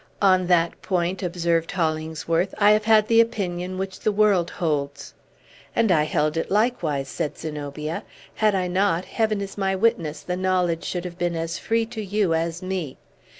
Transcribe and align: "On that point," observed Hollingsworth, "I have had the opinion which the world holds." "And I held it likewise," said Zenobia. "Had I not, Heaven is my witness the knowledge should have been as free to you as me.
"On 0.23 0.47
that 0.47 0.81
point," 0.81 1.21
observed 1.21 1.69
Hollingsworth, 1.73 2.55
"I 2.57 2.71
have 2.71 2.85
had 2.85 3.07
the 3.07 3.21
opinion 3.21 3.77
which 3.77 3.99
the 3.99 4.11
world 4.11 4.49
holds." 4.49 5.13
"And 5.75 5.91
I 5.91 6.05
held 6.05 6.37
it 6.37 6.49
likewise," 6.49 7.07
said 7.07 7.37
Zenobia. 7.37 8.01
"Had 8.33 8.55
I 8.55 8.67
not, 8.67 9.05
Heaven 9.05 9.41
is 9.41 9.59
my 9.59 9.75
witness 9.75 10.23
the 10.23 10.35
knowledge 10.37 10.85
should 10.85 11.05
have 11.05 11.19
been 11.19 11.35
as 11.35 11.59
free 11.59 11.85
to 11.85 12.03
you 12.03 12.33
as 12.33 12.63
me. 12.63 12.97